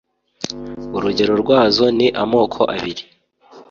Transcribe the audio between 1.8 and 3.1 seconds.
ni amoko abiri